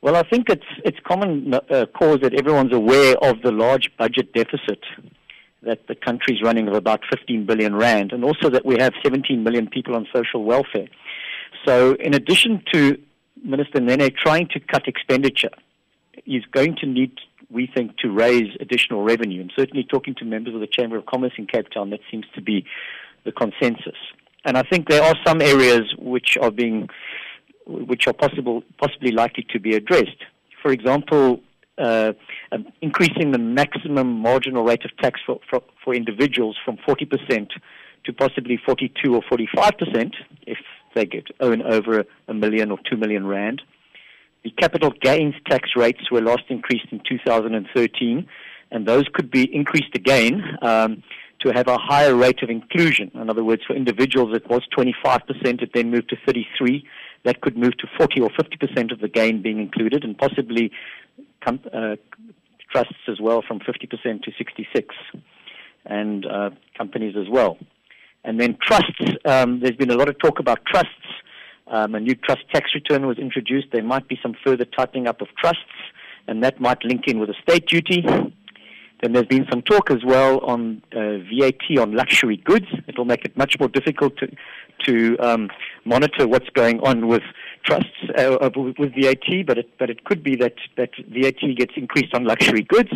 Well, 0.00 0.14
I 0.14 0.22
think 0.22 0.48
it's 0.48 0.66
it's 0.84 0.98
common 1.04 1.52
uh, 1.54 1.86
cause 1.86 2.20
that 2.22 2.34
everyone's 2.34 2.72
aware 2.72 3.16
of 3.16 3.42
the 3.42 3.50
large 3.50 3.90
budget 3.98 4.32
deficit 4.32 4.80
that 5.62 5.88
the 5.88 5.96
country's 5.96 6.40
running 6.42 6.68
of 6.68 6.74
about 6.74 7.00
15 7.10 7.46
billion 7.46 7.74
rand, 7.74 8.12
and 8.12 8.22
also 8.24 8.48
that 8.50 8.64
we 8.64 8.76
have 8.78 8.92
17 9.02 9.42
million 9.42 9.66
people 9.68 9.96
on 9.96 10.06
social 10.14 10.44
welfare. 10.44 10.86
So, 11.66 11.94
in 11.94 12.14
addition 12.14 12.62
to 12.72 12.96
Minister 13.42 13.80
Nene 13.80 14.10
trying 14.16 14.48
to 14.52 14.60
cut 14.60 14.86
expenditure, 14.86 15.50
he's 16.24 16.44
going 16.52 16.76
to 16.76 16.86
need, 16.86 17.12
we 17.50 17.68
think, 17.74 17.96
to 17.98 18.10
raise 18.10 18.56
additional 18.60 19.02
revenue. 19.02 19.40
And 19.40 19.52
certainly, 19.56 19.84
talking 19.84 20.14
to 20.16 20.24
members 20.24 20.54
of 20.54 20.60
the 20.60 20.68
Chamber 20.68 20.96
of 20.96 21.06
Commerce 21.06 21.32
in 21.38 21.46
Cape 21.48 21.70
Town, 21.70 21.90
that 21.90 22.00
seems 22.08 22.26
to 22.36 22.40
be 22.40 22.64
the 23.24 23.32
consensus. 23.32 23.98
And 24.44 24.56
I 24.56 24.62
think 24.62 24.88
there 24.88 25.02
are 25.02 25.16
some 25.26 25.42
areas 25.42 25.82
which 25.98 26.38
are 26.40 26.52
being 26.52 26.88
which 27.68 28.06
are 28.06 28.12
possible, 28.12 28.62
possibly 28.78 29.12
likely 29.12 29.46
to 29.50 29.60
be 29.60 29.74
addressed. 29.74 30.24
For 30.62 30.72
example, 30.72 31.40
uh, 31.78 32.12
um, 32.50 32.66
increasing 32.80 33.30
the 33.30 33.38
maximum 33.38 34.20
marginal 34.20 34.64
rate 34.64 34.84
of 34.84 34.96
tax 34.98 35.20
for, 35.24 35.38
for, 35.48 35.62
for 35.84 35.94
individuals 35.94 36.56
from 36.64 36.76
40% 36.78 37.48
to 38.04 38.12
possibly 38.12 38.58
42 38.64 39.14
or 39.14 39.22
45% 39.22 40.14
if 40.46 40.58
they 40.94 41.04
get 41.04 41.24
own 41.40 41.62
over 41.62 42.04
a 42.26 42.34
million 42.34 42.70
or 42.70 42.78
2 42.90 42.96
million 42.96 43.26
rand. 43.26 43.62
The 44.44 44.50
capital 44.50 44.92
gains 45.02 45.34
tax 45.48 45.70
rates 45.76 46.10
were 46.10 46.20
last 46.20 46.44
increased 46.48 46.86
in 46.90 47.00
2013, 47.08 48.26
and 48.70 48.86
those 48.86 49.04
could 49.12 49.30
be 49.30 49.54
increased 49.54 49.94
again 49.94 50.42
um, 50.62 51.02
to 51.40 51.50
have 51.50 51.68
a 51.68 51.78
higher 51.78 52.14
rate 52.14 52.42
of 52.42 52.50
inclusion. 52.50 53.10
In 53.14 53.30
other 53.30 53.44
words, 53.44 53.62
for 53.66 53.74
individuals, 53.74 54.34
it 54.34 54.48
was 54.48 54.62
25%, 54.76 55.20
it 55.62 55.70
then 55.74 55.90
moved 55.90 56.08
to 56.10 56.16
33 56.26 56.84
that 57.24 57.40
could 57.40 57.56
move 57.56 57.76
to 57.78 57.86
40 57.96 58.20
or 58.20 58.30
50 58.30 58.56
percent 58.56 58.92
of 58.92 59.00
the 59.00 59.08
gain 59.08 59.42
being 59.42 59.58
included, 59.58 60.04
and 60.04 60.16
possibly 60.16 60.70
com- 61.44 61.60
uh, 61.72 61.96
trusts 62.72 63.08
as 63.08 63.20
well 63.20 63.42
from 63.46 63.60
50 63.60 63.86
percent 63.86 64.22
to 64.24 64.32
66, 64.36 64.94
and 65.86 66.26
uh, 66.26 66.50
companies 66.76 67.16
as 67.16 67.28
well. 67.30 67.58
And 68.24 68.40
then 68.40 68.58
trusts. 68.60 69.16
Um, 69.24 69.60
there's 69.60 69.76
been 69.76 69.90
a 69.90 69.96
lot 69.96 70.08
of 70.08 70.18
talk 70.18 70.38
about 70.38 70.64
trusts. 70.66 70.92
Um, 71.66 71.94
a 71.94 72.00
new 72.00 72.14
trust 72.14 72.42
tax 72.52 72.70
return 72.74 73.06
was 73.06 73.18
introduced. 73.18 73.68
There 73.72 73.82
might 73.82 74.08
be 74.08 74.18
some 74.22 74.34
further 74.44 74.64
tightening 74.64 75.06
up 75.06 75.20
of 75.20 75.28
trusts, 75.38 75.62
and 76.26 76.42
that 76.42 76.60
might 76.60 76.82
link 76.84 77.06
in 77.06 77.18
with 77.18 77.30
estate 77.30 77.66
duty. 77.66 78.04
Then 79.02 79.12
there's 79.12 79.26
been 79.26 79.46
some 79.50 79.62
talk 79.62 79.90
as 79.90 80.04
well 80.04 80.40
on 80.40 80.82
uh, 80.92 81.18
VAT 81.30 81.78
on 81.78 81.92
luxury 81.92 82.36
goods. 82.38 82.66
It 82.88 82.98
will 82.98 83.04
make 83.04 83.24
it 83.24 83.36
much 83.36 83.56
more 83.60 83.68
difficult 83.68 84.16
to, 84.18 84.28
to 84.86 85.16
um, 85.18 85.50
monitor 85.84 86.26
what's 86.26 86.48
going 86.50 86.80
on 86.80 87.06
with 87.06 87.22
trusts 87.64 87.86
uh, 88.16 88.50
with 88.56 88.94
VAT, 88.94 89.46
but 89.46 89.58
it, 89.58 89.78
but 89.78 89.90
it 89.90 90.04
could 90.04 90.22
be 90.22 90.34
that, 90.36 90.54
that 90.76 90.90
VAT 90.96 91.56
gets 91.56 91.74
increased 91.76 92.14
on 92.14 92.24
luxury 92.24 92.62
goods. 92.62 92.90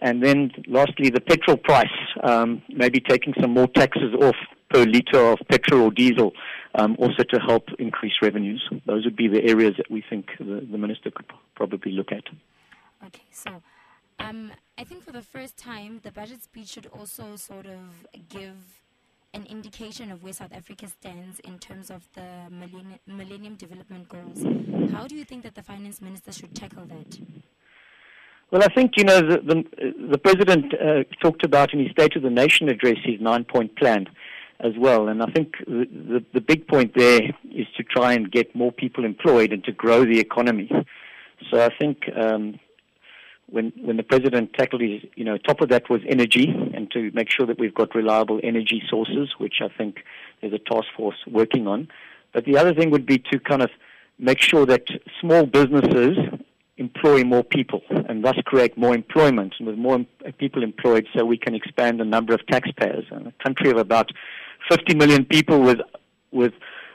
And 0.00 0.22
then 0.22 0.50
lastly, 0.66 1.10
the 1.10 1.20
petrol 1.20 1.56
price, 1.56 1.86
um, 2.24 2.62
maybe 2.68 2.98
taking 2.98 3.34
some 3.40 3.52
more 3.52 3.68
taxes 3.68 4.12
off 4.20 4.34
per 4.70 4.84
litre 4.84 5.32
of 5.32 5.38
petrol 5.48 5.82
or 5.82 5.90
diesel, 5.92 6.32
um, 6.74 6.96
also 6.98 7.22
to 7.22 7.38
help 7.38 7.68
increase 7.78 8.14
revenues. 8.20 8.68
Those 8.86 9.04
would 9.04 9.16
be 9.16 9.28
the 9.28 9.44
areas 9.44 9.74
that 9.76 9.88
we 9.88 10.02
think 10.08 10.30
the, 10.38 10.66
the 10.68 10.78
minister 10.78 11.12
could 11.12 11.26
probably 11.54 11.92
look 11.92 12.10
at. 12.10 12.24
Okay, 13.06 13.22
so 13.30 13.62
um, 14.18 14.52
I 14.78 14.84
think 14.84 15.04
for 15.04 15.12
the 15.12 15.22
first 15.22 15.56
time, 15.56 16.00
the 16.02 16.12
budget 16.12 16.42
speech 16.42 16.68
should 16.68 16.86
also 16.86 17.36
sort 17.36 17.66
of 17.66 18.06
give 18.28 18.56
an 19.34 19.46
indication 19.46 20.10
of 20.10 20.22
where 20.22 20.32
South 20.32 20.52
Africa 20.52 20.86
stands 20.88 21.40
in 21.40 21.58
terms 21.58 21.90
of 21.90 22.08
the 22.14 22.26
millennium, 22.50 22.98
millennium 23.06 23.54
Development 23.56 24.08
Goals. 24.08 24.42
How 24.92 25.06
do 25.06 25.14
you 25.14 25.24
think 25.24 25.42
that 25.42 25.54
the 25.54 25.62
finance 25.62 26.00
minister 26.00 26.32
should 26.32 26.54
tackle 26.54 26.86
that? 26.86 27.18
Well, 28.50 28.62
I 28.62 28.68
think 28.74 28.92
you 28.96 29.04
know 29.04 29.20
the 29.20 29.38
the, 29.38 29.64
the 30.12 30.18
president 30.18 30.72
uh, 30.74 31.04
talked 31.20 31.44
about 31.44 31.74
in 31.74 31.80
his 31.80 31.90
State 31.90 32.16
of 32.16 32.22
the 32.22 32.30
Nation 32.30 32.68
address 32.68 32.96
his 33.04 33.20
nine-point 33.20 33.76
plan 33.76 34.06
as 34.60 34.72
well, 34.78 35.08
and 35.08 35.22
I 35.22 35.26
think 35.26 35.56
the, 35.66 35.86
the 35.92 36.24
the 36.34 36.40
big 36.40 36.66
point 36.68 36.92
there 36.96 37.20
is 37.50 37.66
to 37.76 37.82
try 37.82 38.14
and 38.14 38.30
get 38.30 38.54
more 38.54 38.72
people 38.72 39.04
employed 39.04 39.52
and 39.52 39.62
to 39.64 39.72
grow 39.72 40.04
the 40.04 40.20
economy. 40.20 40.70
So 41.50 41.62
I 41.62 41.70
think 41.78 41.98
um, 42.16 42.58
when 43.48 43.72
when 43.80 43.96
the 43.96 44.02
president 44.02 44.52
tackled 44.54 44.82
his, 44.82 45.02
you 45.14 45.24
know, 45.24 45.38
top 45.38 45.60
of 45.60 45.68
that 45.68 45.88
was 45.88 46.00
energy, 46.08 46.48
and 46.74 46.90
to 46.90 47.10
make 47.14 47.30
sure 47.30 47.46
that 47.46 47.58
we've 47.58 47.74
got 47.74 47.94
reliable 47.94 48.40
energy 48.42 48.82
sources, 48.88 49.34
which 49.38 49.56
I 49.60 49.68
think 49.68 50.04
there's 50.40 50.52
a 50.52 50.58
task 50.58 50.88
force 50.96 51.16
working 51.26 51.66
on. 51.66 51.88
But 52.32 52.44
the 52.44 52.58
other 52.58 52.74
thing 52.74 52.90
would 52.90 53.06
be 53.06 53.18
to 53.30 53.38
kind 53.38 53.62
of 53.62 53.70
make 54.18 54.40
sure 54.40 54.66
that 54.66 54.84
small 55.20 55.46
businesses 55.46 56.16
employ 56.78 57.24
more 57.24 57.42
people 57.42 57.82
and 58.08 58.22
thus 58.24 58.36
create 58.44 58.76
more 58.76 58.94
employment 58.94 59.54
and 59.58 59.66
with 59.66 59.78
more 59.78 60.04
people 60.38 60.62
employed 60.62 61.06
so 61.14 61.24
we 61.24 61.38
can 61.38 61.54
expand 61.54 62.00
the 62.00 62.04
number 62.04 62.34
of 62.34 62.46
taxpayers. 62.48 63.04
In 63.10 63.26
a 63.28 63.32
country 63.42 63.70
of 63.70 63.78
about 63.78 64.10
50 64.68 64.94
million 64.96 65.24
people 65.24 65.60
with 65.60 65.78
with 66.32 66.52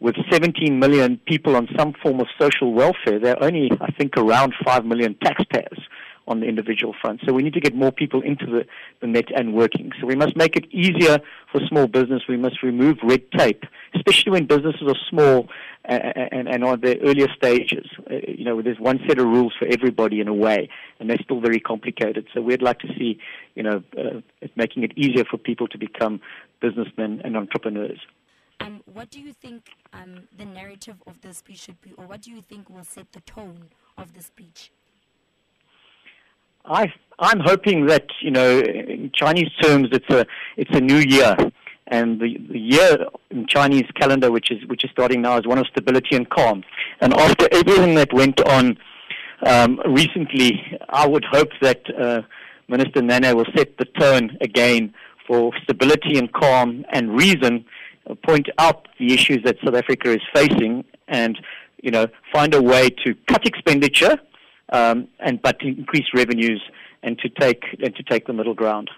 with 0.00 0.16
17 0.32 0.80
million 0.80 1.16
people 1.26 1.54
on 1.54 1.68
some 1.78 1.92
form 2.02 2.18
of 2.18 2.26
social 2.36 2.72
welfare, 2.72 3.20
there 3.20 3.36
are 3.38 3.44
only, 3.44 3.70
I 3.80 3.92
think, 3.92 4.16
around 4.16 4.52
5 4.64 4.84
million 4.84 5.14
taxpayers 5.22 5.78
on 6.26 6.40
the 6.40 6.46
individual 6.46 6.94
front. 7.00 7.20
So 7.26 7.32
we 7.32 7.42
need 7.42 7.54
to 7.54 7.60
get 7.60 7.74
more 7.74 7.92
people 7.92 8.22
into 8.22 8.46
the, 8.46 8.64
the 9.00 9.06
net 9.06 9.26
and 9.34 9.54
working. 9.54 9.90
So 10.00 10.06
we 10.06 10.14
must 10.14 10.36
make 10.36 10.56
it 10.56 10.66
easier 10.72 11.18
for 11.50 11.60
small 11.68 11.86
business. 11.86 12.22
We 12.28 12.36
must 12.36 12.62
remove 12.62 12.98
red 13.02 13.30
tape, 13.32 13.64
especially 13.94 14.32
when 14.32 14.46
businesses 14.46 14.82
are 14.86 14.96
small 15.10 15.48
and, 15.84 16.48
and, 16.48 16.64
are 16.64 16.76
the 16.76 17.00
earlier 17.00 17.28
stages. 17.36 17.86
Uh, 18.10 18.14
you 18.28 18.44
know, 18.44 18.62
there's 18.62 18.78
one 18.78 19.00
set 19.08 19.18
of 19.18 19.26
rules 19.26 19.52
for 19.58 19.66
everybody 19.66 20.20
in 20.20 20.28
a 20.28 20.34
way, 20.34 20.68
and 21.00 21.10
they're 21.10 21.18
still 21.24 21.40
very 21.40 21.60
complicated. 21.60 22.26
So 22.32 22.40
we'd 22.40 22.62
like 22.62 22.78
to 22.80 22.88
see, 22.98 23.18
you 23.54 23.62
know, 23.64 23.82
uh, 23.98 24.20
making 24.56 24.84
it 24.84 24.92
easier 24.96 25.24
for 25.28 25.38
people 25.38 25.66
to 25.68 25.78
become 25.78 26.20
businessmen 26.60 27.20
and 27.24 27.36
entrepreneurs. 27.36 27.98
Um, 28.60 28.80
what 28.92 29.10
do 29.10 29.20
you 29.20 29.32
think 29.32 29.70
um, 29.92 30.28
the 30.38 30.44
narrative 30.44 31.02
of 31.08 31.20
the 31.20 31.34
speech 31.34 31.58
should 31.58 31.80
be, 31.80 31.92
or 31.98 32.06
what 32.06 32.22
do 32.22 32.30
you 32.30 32.40
think 32.40 32.70
will 32.70 32.84
set 32.84 33.10
the 33.10 33.20
tone 33.22 33.70
of 33.98 34.14
the 34.14 34.22
speech? 34.22 34.70
I 36.64 36.92
I'm 37.18 37.40
hoping 37.40 37.86
that 37.86 38.06
you 38.20 38.30
know 38.30 38.60
in 38.60 39.10
Chinese 39.14 39.50
terms 39.60 39.88
it's 39.92 40.08
a 40.10 40.26
it's 40.56 40.70
a 40.74 40.80
new 40.80 40.98
year, 40.98 41.36
and 41.88 42.20
the, 42.20 42.38
the 42.50 42.58
year 42.58 43.06
in 43.30 43.46
Chinese 43.46 43.86
calendar 43.94 44.30
which 44.30 44.50
is 44.50 44.64
which 44.66 44.84
is 44.84 44.90
starting 44.90 45.22
now 45.22 45.38
is 45.38 45.46
one 45.46 45.58
of 45.58 45.66
stability 45.66 46.16
and 46.16 46.28
calm. 46.30 46.64
And 47.00 47.14
after 47.14 47.48
everything 47.52 47.94
that 47.96 48.12
went 48.12 48.40
on 48.40 48.78
um, 49.46 49.80
recently, 49.86 50.78
I 50.88 51.06
would 51.06 51.24
hope 51.24 51.50
that 51.60 51.82
uh, 51.98 52.22
Minister 52.68 53.02
Nene 53.02 53.36
will 53.36 53.46
set 53.56 53.76
the 53.78 53.86
tone 53.98 54.36
again 54.40 54.94
for 55.26 55.52
stability 55.62 56.18
and 56.18 56.32
calm 56.32 56.84
and 56.92 57.14
reason, 57.16 57.64
uh, 58.08 58.14
point 58.26 58.48
out 58.58 58.88
the 58.98 59.12
issues 59.12 59.38
that 59.44 59.56
South 59.64 59.74
Africa 59.74 60.10
is 60.10 60.22
facing, 60.34 60.84
and 61.08 61.38
you 61.82 61.90
know 61.90 62.06
find 62.32 62.54
a 62.54 62.62
way 62.62 62.88
to 63.04 63.14
cut 63.28 63.46
expenditure 63.46 64.18
um, 64.72 65.08
and 65.20 65.40
but 65.40 65.60
to 65.60 65.68
increase 65.68 66.06
revenues 66.14 66.62
and 67.02 67.18
to 67.18 67.28
take 67.28 67.62
and 67.80 67.94
to 67.94 68.02
take 68.02 68.26
the 68.26 68.32
middle 68.32 68.54
ground. 68.54 68.90